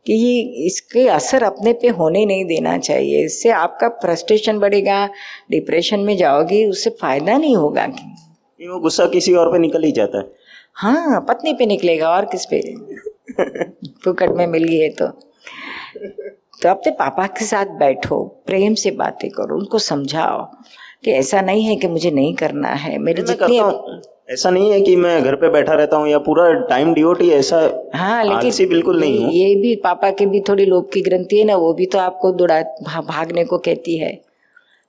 कि 0.07 0.13
ये 0.13 0.67
इसके 0.67 1.09
असर 1.09 1.43
अपने 1.43 1.73
पे 1.73 1.89
होने 1.89 2.25
नहीं 2.27 2.45
देना 2.45 2.79
चाहिए। 2.79 3.25
इससे 3.25 3.51
आपका 3.51 3.89
फ्रस्ट्रेशन 3.89 4.59
बढ़ेगा 4.59 5.07
डिप्रेशन 5.51 6.01
में 6.01 6.17
जाओगी 6.17 6.65
उससे 6.67 6.91
फ़ायदा 6.91 7.37
नहीं 7.39 7.57
होगा 7.57 7.87
नहीं, 7.87 8.69
वो 8.69 8.79
गुस्सा 8.79 9.07
किसी 9.07 9.35
और 9.35 9.53
पे 9.53 9.59
निकल 9.59 9.83
ही 9.83 9.93
जाता 9.93 10.19
है। 10.19 10.25
हाँ 10.75 11.21
पत्नी 11.29 11.53
पे 11.53 11.67
निकलेगा 11.67 12.11
और 12.11 12.25
किस 12.25 12.45
पे? 12.45 12.61
फुकट 14.05 14.31
में 14.31 14.47
मिल 14.47 14.65
गई 14.65 14.79
है 14.79 14.89
तो। 14.89 15.07
तो 16.63 16.69
अपने 16.69 16.93
पापा 16.93 17.27
के 17.27 17.45
साथ 17.45 17.67
बैठो 17.67 18.23
प्रेम 18.47 18.75
से 18.75 18.91
बातें 18.91 19.31
करो 19.31 19.57
उनको 19.59 19.79
समझाओ 19.79 20.45
कि 21.05 21.11
ऐसा 21.11 21.41
नहीं 21.41 21.65
है 21.65 21.77
कि 21.77 21.89
मुझे 21.89 22.11
नहीं 22.11 22.35
करना 22.35 22.69
है। 22.69 22.99
मेरे 22.99 23.23
जितनी 23.23 23.59
ऐसा 24.29 24.51
नहीं 24.51 24.71
है 24.73 24.81
कि 24.81 24.95
मैं 24.97 25.23
घर 25.23 25.35
पे 25.35 25.49
बैठा 25.49 25.75
रहता 25.75 25.97
हूँ 25.97 26.09
या 26.09 26.19
पूरा 26.19 26.53
टाइम 26.69 26.93
डिओटी 26.95 27.29
ऐसा 27.31 27.59
हाँ 27.95 28.25
लेकिन 28.25 28.69
बिल्कुल 28.69 29.01
नहीं 29.01 29.23
हूँ। 29.25 29.33
ये 29.33 29.55
भी 29.55 29.75
पापा 29.77 30.11
की 30.11 30.27
भी 30.27 30.41
थोड़ी 30.41 30.65
लोभ 30.65 30.89
की 30.95 31.01
ग्रंथि 31.01 31.39
है 31.39 31.45
ना 31.45 31.57
वो 31.57 31.73
भी 31.75 31.87
तो 31.87 31.99
आपको 31.99 32.33
दौड़ा 32.33 32.61
भागने 33.03 33.45
को 33.45 33.59
कहती 33.59 33.99
है। 33.99 34.13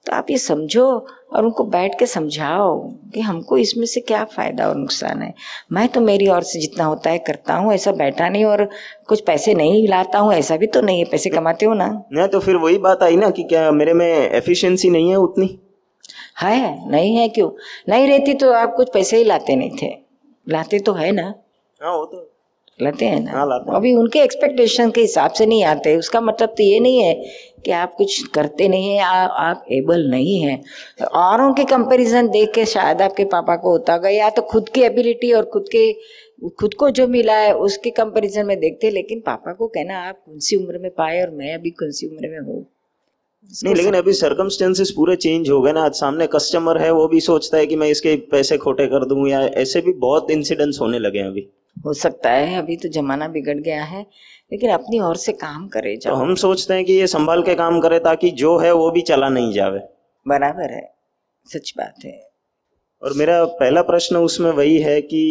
तो 0.06 0.16
आप 0.16 0.30
ये 0.32 0.38
समझो 0.38 0.86
और 1.34 1.46
उनको 1.46 1.64
बैठ 1.64 1.98
के 2.00 2.06
समझाओ 2.06 2.78
कि 3.14 3.22
हमको 3.22 3.58
इसमें 3.58 3.86
से 3.86 4.02
क्या 4.02 4.24
फ़ायदा 4.26 4.68
और 4.70 4.76
नुकसान 4.76 5.22
है। 5.22 5.34
मैं 5.72 5.88
तो 5.88 6.02
मेरी 6.02 6.28
ओर 6.28 6.44
से 6.44 6.60
जितना 6.60 6.84
होता 6.84 7.10
है 7.10 7.20
करता 7.20 7.54
हूँ 7.54 7.74
ऐसा 7.74 7.92
बैठा 7.92 8.30
नहीं 8.30 8.46
और 8.46 8.68
कुछ 9.08 9.22
पैसे 9.22 9.54
नहीं 9.54 9.88
लाता 9.88 10.20
हूँ 10.20 10.34
ऐसा 10.34 10.58
भी 10.58 10.68
तो 10.68 10.82
नहीं 10.82 11.00
है 11.00 11.06
पैसे 11.12 11.30
कमाते 11.30 11.66
हो 11.66 11.74
ना। 11.74 11.88
नहीं 12.14 12.28
तो 12.28 12.40
फिर 12.40 12.56
वही 12.56 12.78
बात 12.78 13.04
आई 13.04 13.16
ना 13.16 13.30
कि 13.30 13.44
क्या 13.44 13.70
मेरे 13.72 13.94
में 13.94 14.08
एफिशिएंसी 14.08 14.90
नहीं 14.90 15.10
है 15.10 15.16
उतनी? 15.16 15.58
है 16.42 16.90
नहीं 16.92 17.16
है 17.16 17.30
क्यों? 17.30 17.50
नहीं 17.90 18.08
रहती 18.08 18.34
तो 18.34 18.52
आप 18.52 18.74
कुछ 18.76 18.90
पैसे 18.94 19.18
ही 19.18 19.24
लाते 19.24 19.56
नहीं 19.56 19.78
थे। 19.82 19.96
लाते 20.48 20.80
तो 20.80 20.94
है 20.94 21.12
ना? 21.12 21.34
हाँ 21.82 21.96
वो 21.98 22.06
तो 22.06 22.34
लाते 22.80 23.06
हैं 23.06 23.20
ना? 23.20 23.32
हाँ, 23.32 23.46
लाते 23.46 23.70
हैं। 23.72 23.76
अभी 23.78 23.94
उनके 23.94 24.20
एक्सपेक्टेशन 24.20 24.92
के 24.92 25.02
हिसाब 25.02 25.32
से 25.32 25.46
नहीं 25.46 25.64
आते। 25.64 25.96
उसका 25.98 26.22
मतलब 26.22 26.50
तो 26.50 26.64
ये 26.64 26.80
नहीं 26.80 27.02
है 27.04 27.14
कि 27.66 27.72
आप 27.72 27.96
कुछ 27.98 28.28
करते 28.28 28.68
नहीं 28.68 28.90
है 28.90 29.00
आ, 29.00 29.12
आप 29.26 29.66
एबल 29.72 30.10
नहीं 30.12 30.40
है। 30.42 30.62
औरों 31.16 31.54
के 31.54 31.64
कंपैरिजन 31.64 32.28
देख 32.28 32.52
के 32.56 32.66
शायद 32.66 33.02
आपके 33.02 33.26
पापा 33.26 33.56
को 33.56 33.72
होता 33.72 33.94
होगा 33.94 34.10
या 34.10 34.30
तो 34.30 34.42
खुद 34.42 34.70
की 34.70 34.82
एबिलिटी 34.82 35.32
और 35.34 35.46
खुद 35.46 35.66
के 35.76 35.92
खुद 36.60 36.74
को 36.74 36.90
जो 36.90 37.08
मिला 37.08 37.36
है 37.36 37.54
उसके 37.58 37.90
कंपैरिजन 37.90 38.46
में 38.46 38.60
देखते 38.60 38.90
लेकिन 38.90 39.20
पापा 39.20 39.54
को 39.54 39.68
कहना 39.68 40.00
आप 40.00 40.22
कौन 40.26 40.40
सी 40.40 40.56
उम्र 40.56 40.78
में 40.78 40.92
पाए 40.92 41.22
और 41.22 41.30
मैं 41.30 41.54
अभी 41.54 41.70
कौन 41.70 41.92
सी 41.92 42.08
उम्र 42.08 42.30
में 42.30 42.40
हूँ? 42.40 42.66
नहीं 43.50 43.76
लेकिन 43.76 43.94
अभी 43.94 44.14
सर्कमस्टेंसेस 44.14 44.92
पूरे 44.92 45.16
चेंज 45.16 45.50
हो 45.50 45.62
गए 45.62 45.72
ना 45.74 45.84
आज 45.84 45.94
सामने 45.94 46.28
कस्टमर 46.28 46.78
है 46.78 46.92
वो 46.92 47.08
भी 47.08 47.20
सोचता 47.20 47.58
है 47.58 47.66
कि 47.68 47.76
मैं 47.76 47.88
इसके 47.90 48.16
पैसे 48.32 48.58
खोटे 48.58 48.88
कर 48.88 49.06
दूँ 49.06 49.28
या 49.30 49.40
ऐसे 49.58 49.82
भी 49.82 49.94
बहुत 49.94 50.32
इंसिडेंट्स 50.32 50.80
होने 50.82 51.00
लगे 51.00 51.20
हैं 51.20 51.28
अभी। 51.28 51.48
हो 51.86 51.94
सकता 51.94 52.32
है 52.32 52.58
अभी 52.58 52.76
तो 52.78 52.90
जमाना 52.90 53.28
बिगड़ 53.28 53.58
गया 53.58 53.84
है 53.84 54.02
लेकिन 54.52 54.70
अपनी 54.70 55.00
ओर 55.00 55.16
से 55.16 55.32
काम 55.32 55.68
करे 55.68 55.96
जाओ। 55.98 56.14
तो 56.14 56.20
हम 56.20 56.36
सोचते 56.36 56.74
हैं 56.74 56.86
कि 56.86 56.94
ये 56.94 57.08
संभाल 57.08 57.44
के 57.44 57.56
काम 57.56 57.80
करे 57.80 58.00
ताकि 58.00 58.30
जो 58.32 58.58
है 58.58 58.72
वो 58.74 58.92
भी 58.92 59.02
चला 59.02 59.30
नहीं 59.30 59.54
जावे। 59.54 59.80
बराबर 60.26 60.74
है 60.74 60.88
सच 61.48 61.74
बात 61.78 62.06
है। 62.06 62.20
और 63.02 63.14
मेरा 63.14 63.44
पहला 63.46 63.82
प्रश्न 63.82 64.18
उसमें 64.18 64.52
वही 64.52 64.78
है 64.80 65.02
कि 65.02 65.24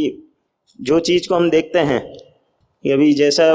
जो 0.79 0.99
चीज़ 1.01 1.29
को 1.29 1.35
हम 1.35 1.51
देखते 1.51 1.79
हैं 1.79 2.01
अभी 2.85 3.13
जैसा 3.15 3.55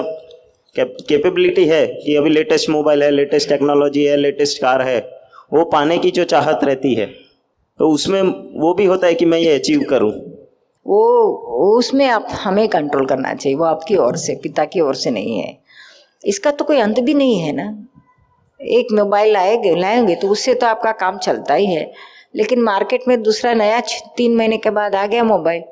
कैपेबिलिटी 0.76 1.66
है 1.66 1.86
कि 1.96 2.16
अभी 2.16 2.30
लेटेस्ट 2.30 2.70
मोबाइल 2.70 3.04
है 3.04 3.10
लेटेस्ट 3.12 3.50
टेक्नोलॉजी 3.50 4.04
है 4.04 4.16
लेटेस्ट 4.18 4.62
कार 4.62 4.82
है, 4.82 5.00
वो 5.54 5.64
पाने 5.66 5.98
की 5.98 6.12
जो 6.12 6.24
चाहत 6.26 6.64
रहती 6.64 6.94
है 6.96 7.06
तो 7.80 7.90
उसमें 7.90 8.22
वो 8.62 8.74
भी 8.74 8.86
होता 8.86 9.08
है 9.08 9.14
कि 9.14 9.26
मैं 9.26 9.38
ये 9.40 9.54
अचीव 9.56 9.84
करूँ। 9.90 10.12
वो, 10.86 11.78
उसमें 11.78 12.06
आप, 12.08 12.28
हमें 12.34 12.68
कंट्रोल 12.68 13.06
करना 13.06 13.34
चाहिए, 13.34 13.58
वो 13.58 13.66
आपकी 13.66 13.96
ओर 13.98 14.18
से, 14.18 14.36
पिता 14.44 14.66
की 14.66 14.80
ओर 14.80 14.96
से 14.96 15.12
नहीं 15.12 15.40
है। 15.40 15.58
इसका 16.24 16.52
तो 16.52 16.66
कोई 16.66 16.80
अंत 16.80 17.00
भी 17.00 17.14
नहीं 17.14 17.40
है 17.40 17.52
ना। 17.52 17.66
एक 18.60 18.92
मोबाइल 18.94 19.32
लाएँगे 19.34 19.76
लाएँगे 19.76 20.16
तो 20.16 20.30
उससे 20.30 20.54
तो 20.54 20.68
आपका 20.68 20.92
काम 20.96 21.18
चलता 21.18 21.54
ही 21.54 21.66
है। 21.66 21.92
लेकिन 22.36 22.62
मार्केट 22.62 23.08
में 23.08 23.22
दूसरा 23.24 23.54
नया 23.54 23.80
तीन 24.18 24.36
महीने 24.36 24.58
के 24.58 24.70
बाद 24.70 24.96
आ 24.96 25.06
गया 25.06 25.24
मोबाइल 25.24 25.64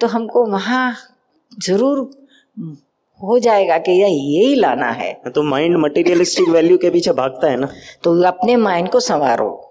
तो 0.00 0.06
हमको 0.06 0.44
वहाँ 0.46 0.94
ज़रूर 1.52 2.10
हो 3.22 3.38
जाएगा 3.38 3.78
कि 3.78 3.92
ये 3.92 4.08
यही 4.08 4.54
लाना 4.54 4.90
है। 4.90 5.12
तो 5.34 5.42
माइंड 5.42 5.76
मटेरियलिस्टिक 5.76 6.48
वैल्यू 6.48 6.78
के 6.78 6.90
पीछे 6.90 7.12
भागता 7.12 7.50
है 7.50 7.56
ना। 7.56 7.68
तो 8.02 8.22
अपने 8.22 8.56
माइंड 8.56 8.88
को 8.88 9.00
संवारो। 9.00 9.68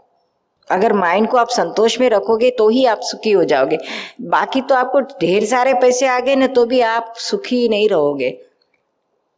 अगर 0.72 0.93
माइंड 0.93 1.27
को 1.27 1.38
आप 1.38 1.50
संतोष 1.50 2.00
में 2.00 2.10
रखोगे 2.10 2.50
तो 2.50 2.70
ही 2.70 2.86
आप 2.86 3.00
सुखी 3.01 3.31
हो 3.31 3.43
जाओगे। 3.43 3.77
बाकी 4.22 4.62
तो 4.62 4.75
आपको 4.75 5.00
ढेर 5.00 5.46
सारे 5.46 5.74
पैसे 5.74 6.08
आ 6.08 6.20
गए 6.20 6.36
ना 6.36 6.48
तो 6.48 6.65
भी 6.65 6.79
आप 6.79 7.13
सुखी 7.17 7.70
नहीं 7.70 7.89
रहोगे। 7.89 8.38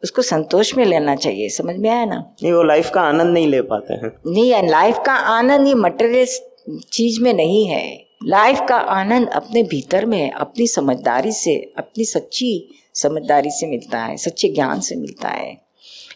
उसको 0.03 0.21
संतोष 0.21 0.75
में 0.77 0.85
लेना 0.85 1.15
चाहिए 1.15 1.49
समझ 1.49 1.75
में 1.75 1.89
आया 1.89 2.05
ना? 2.05 2.15
नहीं 2.43 2.53
वो 2.53 2.63
लाइफ 2.63 2.89
का 2.89 3.01
आनंद 3.01 3.33
नहीं 3.33 3.47
ले 3.47 3.61
पाते 3.61 3.93
हैं। 3.93 4.11
नहीं 4.27 4.69
लाइफ 4.69 4.99
का 5.05 5.13
आनंद 5.13 5.67
ये 5.67 5.73
मटेरियल 5.73 6.25
चीज़ 6.93 7.21
में 7.21 7.33
नहीं 7.33 7.65
है। 7.67 8.05
लाइफ 8.23 8.59
का 8.69 8.75
आनंद 8.75 9.29
अपने 9.29 9.63
भीतर 9.63 10.05
में 10.05 10.17
है 10.17 10.29
अपनी 10.29 10.67
समझदारी 10.67 11.31
से 11.31 11.73
अपनी 11.77 12.05
सच्ची 12.05 12.51
समझदारी 12.95 13.49
से 13.49 13.67
मिलता 13.67 13.99
है, 13.99 14.17
सच्चे 14.17 14.49
ज्ञान 14.49 14.79
से 14.79 14.95
मिलता 14.95 15.29
है। 15.29 15.61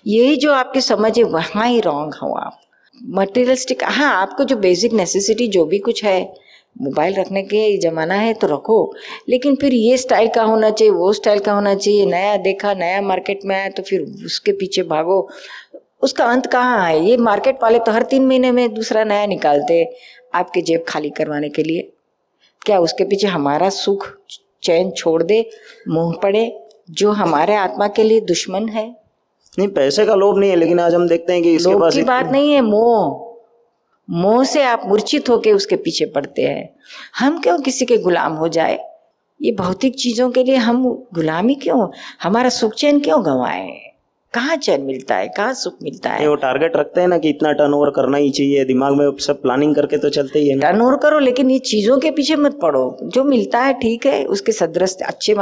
यही 0.08 0.36
जो 0.36 0.54
आपकी 0.54 0.82
समझ 0.82 1.18
है, 1.18 1.24
वहाँ 1.24 1.68
ही 1.68 1.80
रॉन्ग 1.80 2.14
हो 2.14 2.34
आप। 2.34 2.62
मटेरियलिस्टिक 3.04 3.84
हाँ 3.84 4.16
आपको 4.16 4.44
जो 4.44 4.56
बेसिक 4.56 4.94
नेसेसिटी 4.94 5.48
जो 5.48 5.66
भी 5.66 5.80
कुछ 5.80 6.04
है 6.06 6.48
मोबाइल 6.82 7.16
रखने 7.16 7.44
के 7.44 7.78
जमाना 7.78 8.16
है 8.16 8.34
तो 8.34 8.48
रखो। 8.48 8.96
लेकिन 9.30 9.56
फिर 9.56 9.74
ये 9.74 9.98
स्टाइल 9.98 10.28
का 10.28 10.44
होना 10.44 10.70
चाहिए, 10.70 10.92
वो 10.92 11.14
स्टाइल 11.14 11.40
का 11.40 11.54
होना 11.54 11.76
चाहिए, 11.76 12.06
नया 12.06 12.38
देखा, 12.38 12.74
नया 12.74 13.02
मार्केट 13.02 13.40
में 13.46 13.56
आया 13.56 13.70
तो 13.70 13.84
फिर 13.84 14.02
उसके 14.26 14.52
पीछे 14.52 14.84
भागो। 14.84 15.30
उसका 16.02 16.26
अंत 16.26 16.46
कहाँ 16.46 16.90
है? 16.90 17.06
ये 17.06 17.18
मार्केट 17.18 17.64
वाले 17.64 17.80
तो 17.80 17.92
हर 17.92 18.04
तीन 18.04 18.26
महीने 18.26 18.52
में 18.52 18.74
दूसरा 18.74 19.04
नया 19.04 19.26
निकालते 19.26 19.96
आपके 20.34 20.62
जेब 20.62 20.86
खाली 20.88 21.10
करवाने 21.10 21.50
के 21.50 21.64
लिए। 21.64 21.92
क्या 22.66 22.80
उसके 22.80 23.04
पीछे 23.04 23.28
हमारा 23.28 23.70
सुख 23.70 24.10
चैन 24.64 24.92
छोड़ 24.92 25.24
दे, 25.24 25.50
मुँह 25.88 26.16
पड़े? 26.24 26.67
जो 26.92 27.12
हमारे 27.12 27.56
आत्मा 27.56 27.88
के 27.88 28.04
लिए 28.04 28.22
दुश्मन 28.22 28.70
है। 28.70 28.96
नहीं 29.60 29.68
पैसे 29.68 30.06
का 30.06 30.16
लोभ 30.16 30.38
नहीं 30.38 30.50
है 30.50 30.56
लेकिन 30.56 30.80
आज 30.80 30.94
हम 30.94 31.08
देखते 31.08 31.34
हैं 31.34 31.44
कि 31.44 31.56
इसके 31.56 31.80
पास 31.80 31.96
की 31.96 32.04
बात 32.04 32.26
नहीं 32.26 32.54
है 32.54 32.62
मोह। 32.62 33.28
मोह 34.10 34.44
से 34.44 34.64
आप 34.64 34.82
मूर्छित 34.86 35.30
होके 35.30 35.52
उसके 35.52 35.76
पीछे 35.76 36.06
पड़ते 36.06 36.42
हैं। 36.42 36.76
हम 37.20 37.42
क्यों 37.42 37.60
किसी 37.60 37.86
के 37.86 37.98
गुलाम 37.98 38.34
हो 38.34 38.48
जाए? 38.48 38.80
ये 39.42 39.52
भौतिक 39.52 39.96
चीज़ों 39.96 40.32
के 40.32 40.44
लिए 40.44 40.56
हम 40.56 41.08
गुलामी 41.14 41.56
क्यों? 41.56 41.88
हमारा 42.24 42.50
सुख 42.50 42.74
चैन 42.74 43.00
क्यों 43.00 43.26
गंवाए? 43.26 43.87
कहाँ 44.34 44.56
चैन 44.58 44.82
मिलता 44.84 45.16
है? 45.16 45.28
कहाँ 45.28 45.54
सुख 45.54 45.74
मिलता 45.84 46.10
है? 46.10 46.28
वो 46.28 46.36
टारगेट 46.36 46.76
रखते 46.78 47.02
हैं 47.02 47.08
ना 47.08 47.18
कि 47.18 47.30
इतना 47.30 47.52
टर्नओवर 47.54 47.90
करना 47.92 48.18
ही 48.18 48.30
चाहिए 48.32 48.66
दिमाग 48.66 48.94
में 48.96 49.10
सब 49.22 49.42
प्लानिंग 49.42 49.76
करके 49.76 49.98
तो 49.98 50.10
चलते 50.10 50.40
ही 50.40 50.50
है 50.50 50.60
टर्न 50.60 50.82
ओवर 50.82 50.96
करो 51.04 51.20
लेकिन 51.20 51.52
ये 51.52 51.60
चीज़ों 51.62 51.98
के 52.00 52.12
पीछे 52.12 52.36
मत 52.38 52.60
पड़ो। 52.62 52.98
जो 53.06 53.24
मिलता 53.24 53.60
है 53.62 53.74
ठीक 53.80 54.06
है 54.06 54.24
उसके 54.28 54.52
सदरस्त 54.52 55.02
अच्छे 55.04 55.34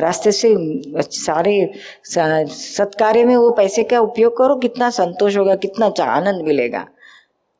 रास्ते 0.00 0.32
से 0.32 0.54
सारे 1.12 1.54
सत्कार्य 2.06 3.24
में 3.24 3.36
वो 3.36 3.50
पैसे 3.52 3.82
का 3.84 4.00
उपयोग 4.00 4.36
करो 4.38 4.56
कितना 4.58 4.90
संतोष 4.92 5.36
होगा 5.36 5.54
कितना 5.58 5.92
आनंद 6.04 6.44
मिलेगा। 6.46 6.86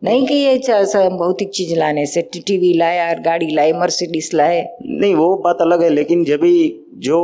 नहीं 0.02 0.26
कि 0.26 0.35
ये 0.35 1.09
भौतिक 1.09 1.50
चीज़ 1.50 1.75
लाने 1.78 2.04
से 2.06 2.23
टीवी 2.23 2.73
लाए 2.78 2.99
और 3.09 3.21
गाड़ी 3.21 3.47
लाए 3.54 3.73
मर्सिडीज 3.73 4.30
लाए। 4.35 4.62
नहीं 4.82 5.14
वो 5.14 5.35
बात 5.37 5.59
अलग 5.61 5.82
है 5.82 5.88
लेकिन 5.88 6.25
जब 6.25 6.40
भी 6.40 6.54
जो 6.99 7.18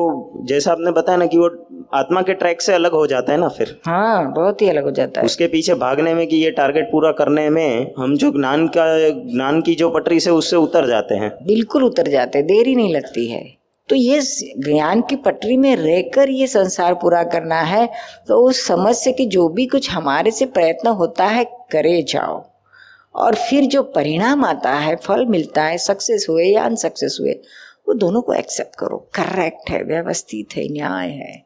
जैसा 0.49 0.73
आपने 0.73 0.91
बताया 0.91 1.19
ना 1.19 1.27
कि 1.27 1.39
वो 1.39 1.49
आत्मा 1.95 2.21
के 2.23 2.35
ट्रैक 2.35 2.61
से 2.61 2.73
अलग 2.73 2.93
हो 2.93 3.07
जाता 3.07 3.33
है 3.33 3.39
ना 3.39 3.49
फिर। 3.49 3.77
हाँ 3.87 4.33
बहुत 4.33 4.63
ही 4.63 4.69
अलग 4.69 4.85
हो 4.85 4.91
जाता 4.91 5.21
है। 5.21 5.27
उसके 5.27 5.47
पीछे 5.47 5.75
भागने 5.75 6.15
में 6.15 6.27
कि 6.27 6.37
ये 6.37 6.51
टारगेट 6.51 6.89
पूरा 6.93 7.11
करने 7.13 7.49
में 7.51 7.93
हम 7.99 8.17
जो 8.17 8.31
ज्ञान 8.31 8.67
का 8.69 8.87
ज्ञान 9.11 9.61
की 9.61 9.75
जो 9.75 9.89
पटरी 9.91 10.21
से 10.21 10.31
उससे 10.31 10.57
उतर 10.57 10.87
जाते 10.87 11.15
हैं। 11.15 11.31
बिल्कुल 11.47 11.85
उतर 11.85 12.09
जाते 12.09 12.39
हैं 12.39 12.47
देरी 12.47 12.75
नहीं 12.75 12.95
लगती 12.95 13.27
है। 13.27 13.43
तो 13.89 13.97
ये 13.97 14.21
ज्ञान 14.65 15.01
की 15.01 15.17
पटरी 15.17 15.57
में 15.57 15.75
रहकर 15.77 16.31
ये 16.31 16.47
संसार 16.47 16.95
पूरा 16.95 17.23
करना 17.25 17.61
है 17.63 17.89
तो 18.29 18.37
उस 18.49 18.67
समझ 18.67 18.95
से 18.95 19.13
कि 19.13 19.27
जो 19.27 19.49
भी 19.49 19.67
कुछ 19.67 19.91
हमारे 19.91 20.31
से 20.31 20.47
प्रयत्न 20.47 20.89
होता 20.89 21.27
है 21.27 21.45
करे 21.73 22.03
जाओ। 22.03 22.45
और 23.19 23.35
फिर 23.41 23.65
जो 23.67 23.83
परिणाम 23.95 24.45
आता 24.45 24.73
है 24.79 24.95
फल 24.97 25.25
मिलता 25.27 25.63
है 25.65 25.79
सक्सेस 25.79 26.27
हुए 26.31 26.45
या 26.45 26.65
अनसक्सेस 26.65 27.17
हुए 27.21 27.33
वो 27.89 27.95
दोनों 27.97 28.21
को 28.23 28.33
एक्सेप्ट 28.35 28.75
करो। 28.79 28.97
करेक्ट 29.15 29.71
है 29.71 29.83
व्यवस्थित 29.85 30.57
है 30.57 30.67
न्याय 30.73 31.09
है। 31.11 31.37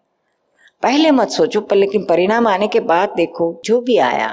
पहले 0.82 1.10
मत 1.10 1.28
सोचो 1.30 1.60
पर 1.60 1.76
लेकिन 1.76 2.04
परिणाम 2.04 2.46
आने 2.46 2.68
के 2.68 2.80
बाद 2.86 3.12
देखो 3.16 3.46
जो 3.64 3.80
भी 3.80 3.96
आया 4.04 4.28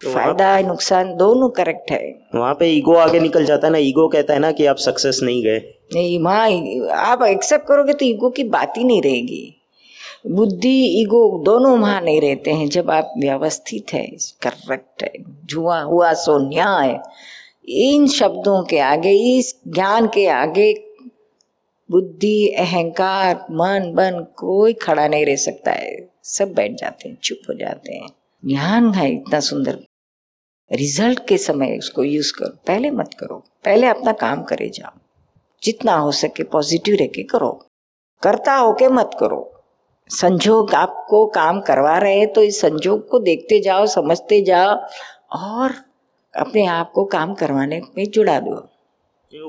तो 0.00 0.12
फ़ायदा 0.12 0.58
नुकसान 0.60 1.14
दोनों 1.16 1.48
करेक्ट 1.50 1.90
है। 1.90 2.00
वहाँ 2.34 2.54
पे 2.54 2.66
ईगो 2.68 2.94
आगे 2.96 3.20
निकल 3.20 3.44
जाता 3.44 3.66
है 3.66 3.72
ना 3.72 3.78
ईगो 3.80 4.06
कहता 4.08 4.34
है 4.34 4.40
ना 4.40 4.50
कि 4.52 4.66
आप 4.66 4.76
सक्सेस 4.76 5.20
नहीं 5.22 5.42
गए। 5.44 5.58
नहीं 5.94 6.18
वहाँ 6.20 6.48
आप 7.06 7.22
एक्सेप्ट 7.22 7.66
करोगे 7.66 7.92
तो 7.92 8.04
ईगो 8.04 8.30
की 8.30 8.44
बात 8.50 8.78
ही 8.78 8.84
नहीं 8.84 9.02
रहेगी। 9.02 9.42
बुद्धि, 10.26 11.02
ईगो 11.02 11.42
दोनों 11.44 11.78
वहाँ 11.78 12.00
नहीं 12.00 12.20
रहते 12.20 12.50
हैं। 12.50 12.68
जब 12.68 12.90
आप 12.90 13.14
व्यवस्थित 13.18 13.92
है 13.92 14.06
करेक्ट 14.42 15.02
है, 15.02 15.12
जुआ 15.44 15.80
हुआ 15.80 16.12
सो 16.12 16.48
न्याय 16.48 17.00
इन 17.68 18.08
शब्दों 18.08 18.64
के 18.64 18.78
आगे, 18.78 19.38
इस 19.38 19.60
ज्ञान 19.68 20.06
के 20.06 20.26
आगे 20.26 20.84
बुद्धि, 21.90 22.48
अहंकार, 22.58 23.46
मन, 23.50 23.92
बन 23.94 24.26
कोई 24.36 24.72
खड़ा 24.72 25.08
नहीं 25.08 25.26
रह 25.26 25.36
सकता 25.36 25.72
है। 25.72 26.10
सब 26.22 26.52
बैठ 26.52 26.72
जाते 26.72 27.08
हैं, 27.08 27.18
चुप 27.22 27.38
हो 27.48 27.54
जाते 27.54 27.94
हैं। 27.94 28.08
ज्ञान 28.46 28.94
है 28.94 29.14
इतना 29.14 29.40
सुंदर। 29.40 29.78
रिज़ल्ट 30.72 31.26
के 31.28 31.38
समय 31.38 31.78
उसको 31.78 32.04
यूज़ 32.04 32.32
करो। 32.38 32.56
पहले 32.66 32.90
मत 32.90 33.10
करो। 33.20 33.44
पहले 33.64 33.86
अपना 33.86 34.12
काम 34.12 34.42
करे 34.42 34.68
जाओ। 34.68 34.98
जितना 35.62 35.96
हो 35.96 36.12
सके 36.12 36.42
पॉजिटिव 36.42 36.94
रह 36.94 37.06
के 37.06 37.22
करो। 37.22 37.66
करता 38.22 38.54
होके 38.54 38.88
मत 38.88 39.10
करो। 39.20 39.53
संजोग 40.10 40.74
आपको 40.74 41.24
काम 41.26 41.60
करवा 41.60 41.96
रहे 41.98 42.18
हैं 42.18 42.32
तो 42.32 42.42
इस 42.42 42.60
संजोग 42.60 43.08
को 43.08 43.18
देखते 43.18 43.60
जाओ 43.60 43.86
समझते 43.86 44.40
जाओ 44.40 44.74
और 45.38 45.74
अपने 46.34 46.66
आप 46.66 46.90
को 46.94 47.04
काम 47.04 47.34
करवाने 47.34 47.80
में 47.98 48.04
जुड़ा 48.10 48.38
दो। 48.40 48.54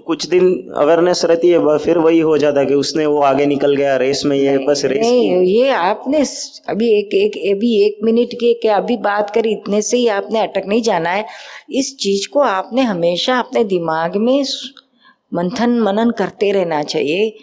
कुछ 0.06 0.26
दिन 0.28 0.46
अवेयरनेस 0.76 1.24
रहती 1.26 1.50
है 1.50 1.78
फिर 1.78 1.98
वही 1.98 2.20
हो 2.20 2.38
जाता 2.38 2.60
है 2.60 2.66
कि 2.66 2.74
उसने 2.74 3.06
वो 3.06 3.22
आगे 3.22 3.46
निकल 3.46 3.76
गया 3.76 3.96
रेस 3.96 4.22
में 4.26 4.36
ये 4.38 4.58
बस 4.58 4.82
रेस 4.86 5.00
नहीं 5.00 5.42
ये 5.42 5.70
आपने 5.70 6.24
अभी 6.70 6.88
एक 7.00 7.14
एक 7.14 7.38
अभी 7.52 7.74
एक 7.86 8.00
मिनट 8.04 8.34
के 8.34 8.54
के 8.54 8.68
अभी 8.68 8.98
बात 8.98 9.30
करी 9.30 9.52
इतने 9.52 9.82
से 9.82 9.98
ही 9.98 10.08
आपने 10.08 10.40
अटक 10.40 10.64
नहीं 10.68 10.82
जाना 10.82 11.10
है। 11.10 11.26
इस 11.72 11.96
चीज़ 11.98 12.28
को 12.30 12.40
आपने 12.40 12.82
हमेशा 12.82 13.40
अपने 13.40 13.64
दिमाग 13.64 14.16
में 14.18 14.44
मंथन 15.34 15.80
मनन 15.80 16.12
करते 16.12 16.52
रहना 16.52 16.82
चाहिए। 16.84 17.36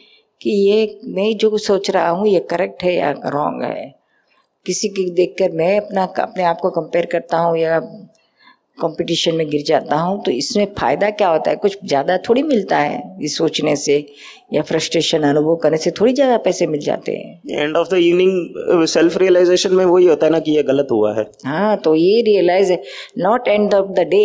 कि 0.43 0.51
ये 0.51 1.01
मैं 1.15 1.33
जो 1.39 1.57
सोच 1.61 1.91
रहा 1.91 2.09
हूँ 2.11 2.29
ये 2.29 2.41
करेक्ट 2.51 2.83
है 2.85 2.95
या 2.95 3.11
रॉन्ग 3.27 3.63
है? 3.65 3.95
किसी 4.67 4.89
की 4.89 5.11
देखकर 5.13 5.53
मैं 5.57 5.77
अपना 5.81 6.05
अपने 6.21 6.43
आप 6.45 6.59
को 6.63 6.71
कंपेयर 6.71 7.07
करता 7.13 7.39
हूँ 7.39 7.57
या 7.59 7.79
कंपटीशन 8.81 9.35
में 9.35 9.49
गिर 9.51 9.63
जाता 9.67 9.97
हूँ 9.97 10.23
तो 10.25 10.31
इसमें 10.31 10.65
फ़ायदा 10.79 11.09
क्या 11.11 11.29
होता 11.29 11.51
है? 11.51 11.57
कुछ 11.57 11.79
ज़्यादा 11.85 12.17
थोड़ी 12.29 12.43
मिलता 12.43 12.79
है 12.79 12.97
ये 13.23 13.29
सोचने 13.29 13.75
से 13.77 13.97
या 14.53 14.63
फ्रस्ट्रेशन 14.63 15.23
अनुभव 15.23 15.57
करने 15.63 15.77
से 15.77 15.91
थोड़ी 16.01 16.13
ज़्यादा 16.13 16.37
पैसे 16.47 16.67
मिल 16.67 16.81
जाते 16.81 17.13
हैं। 17.13 17.61
End 17.61 17.77
of 17.77 17.89
the 17.91 17.99
evening 17.99 18.85
self 18.89 19.17
realisation 19.19 19.75
में 19.75 19.85
वही 19.85 20.07
होता 20.07 20.27
है 20.27 20.33
ना 20.33 20.39
कि 20.39 20.57
ये 20.57 20.63
गलत 20.63 20.89
हुआ 20.91 21.15
है। 21.19 21.25
हाँ 21.47 21.77
तो 21.77 21.95
ये 21.95 22.21
रियलाइज़ 22.23 22.73
है 22.73 22.83
not 23.19 23.49
end 23.49 23.75
of 23.75 23.91
the 23.93 24.07
day 24.09 24.25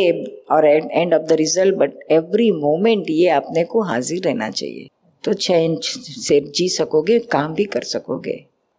और 0.51 0.65
end 0.67 1.13
of 1.13 1.21
the 1.23 1.37
result 1.39 1.75
but 1.75 1.99
every 2.11 2.51
moment 2.59 3.05
ये 3.09 3.29
अपने 3.31 3.63
को 3.65 3.81
हाजिर 3.83 4.21
रहना 4.25 4.49
चाहिए। 4.51 4.87
तो 5.27 5.33
चैन 5.35 5.75
से 5.81 6.39
जी 6.55 6.67
सकोगे 6.69 7.17
काम 7.19 7.53
भी 7.53 7.63
कर 7.65 7.83
सकोगे। 7.83 8.35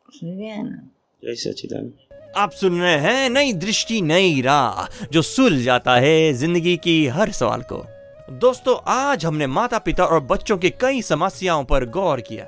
समझ 0.08 0.36
ना? 0.36 0.78
जय 1.22 1.34
सचिदान 1.34 1.90
आप 2.36 2.50
सुन 2.50 2.80
रहे 2.80 2.96
हैं 2.98 3.28
नई 3.30 3.52
दृष्टि 3.52 4.00
नई 4.02 4.40
राह 4.40 5.04
जो 5.12 5.22
सुल 5.22 5.62
जाता 5.62 5.96
है 5.96 6.32
ज़िंदगी 6.32 6.76
की 6.76 7.06
हर 7.06 7.32
सवाल 7.32 7.62
को। 7.62 7.82
दोस्तों 8.38 8.76
आज 8.86 9.26
हमने 9.26 9.46
माता 9.46 9.78
पिता 9.78 10.04
और 10.04 10.20
बच्चों 10.20 10.56
की 10.58 10.70
कई 10.80 11.02
समस्याओं 11.02 11.64
पर 11.64 11.86
गौर 11.90 12.20
किया। 12.20 12.44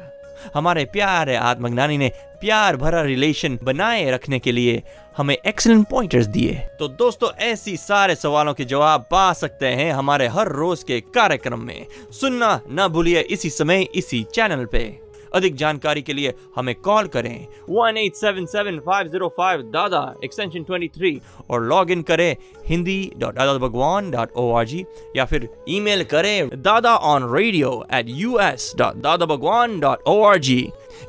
हमारे 0.54 0.84
प्यारे 0.84 1.36
आत्मज्ञानी 1.36 1.98
ने 1.98 2.12
प्यार 2.40 2.76
भरा 2.76 3.02
रिलेशन 3.02 3.58
बनाए 3.62 4.10
रखने 4.10 4.38
के 4.38 4.52
लिए 4.52 4.82
हमें 5.16 5.36
एक्सलेंट 5.46 5.88
पॉइंटर्स 5.88 6.26
दिए। 6.26 6.54
तो 6.78 6.88
दोस्तों, 6.88 7.30
ऐसी 7.38 7.76
सारे 7.76 8.14
सवालों 8.14 8.54
के 8.54 8.64
जवाब 8.64 9.06
पा 9.10 9.32
सकते 9.32 9.66
हैं 9.66 9.92
हमारे 9.92 10.26
हर 10.28 10.48
रोज 10.48 10.82
के 10.82 11.00
कार्यक्रम 11.00 11.60
में। 11.60 11.86
सुनना 12.10 12.60
ना 12.70 12.88
भूलिए 12.88 13.20
इसी 13.20 13.50
समय 13.50 13.86
इसी 13.94 14.22
चैनल 14.34 14.64
पे। 14.64 15.09
अधिक 15.34 15.54
जानकारी 15.56 16.02
के 16.02 16.12
लिए 16.12 16.34
हमें 16.56 16.74
कॉल 16.80 17.06
करें। 17.08 17.46
One 17.70 17.96
eight 17.96 18.14
seven 18.16 18.46
seven 18.46 18.78
five 18.86 19.08
zero 19.08 19.28
five 19.36 19.62
Dada 19.72 20.02
extension 20.24 20.62
twenty 20.62 20.88
three 20.96 21.20
और 21.50 21.64
लॉग 21.64 21.90
इन 21.90 22.02
करें 22.02 22.34
Hindi 22.68 23.00
dot 23.18 23.34
Dada 23.34 23.58
Bhagwan 23.58 24.10
dot 24.10 24.32
O 24.36 24.50
R 24.54 24.66
G 24.66 24.84
या 25.16 25.24
फिर 25.24 25.48
ईमेल 25.68 26.04
करें 26.10 26.62
Dada 26.62 26.94
on 27.14 27.32
radio 27.34 27.72
at 27.94 28.06
U 28.08 28.38
S 28.40 28.72
dot 28.78 29.02
Dada 29.02 29.26
Bhagwan 29.26 29.78
dot 29.80 30.08
O 30.08 30.22
R 30.24 30.38
G 30.38 30.60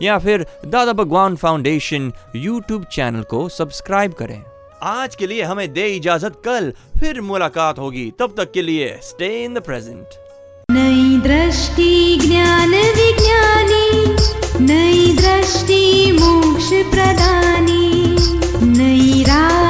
या 0.01 0.17
फिर 0.19 0.45
Dada 0.65 0.93
Bhagwan 0.93 1.35
foundation 1.35 2.11
YouTube 2.35 2.83
channel 2.93 3.23
को 3.23 3.47
subscribe 3.49 4.13
करें। 4.13 4.41
आज 4.83 5.15
के 5.15 5.27
लिए 5.27 5.43
हमें 5.43 5.71
दे 5.73 5.87
इजाज़त, 5.87 6.41
कल 6.45 6.71
फिर 6.99 7.21
मुलाकात 7.21 7.79
होगी। 7.79 8.09
तब 8.19 8.33
तक 8.37 8.51
के 8.51 8.61
लिए 8.61 8.97
स्टे 9.03 9.43
इन 9.43 9.53
द 9.53 9.61
प्रेजेंट 9.61 10.19
नई 10.69 11.17
दृष्टि, 11.19 12.17
ज्ञान, 12.17 12.69
विज्ञानी। 12.69 13.60
नैदृष्टि 14.69 15.83
मोक्षप्रदानी 16.19 17.85
नैरा 18.77 19.60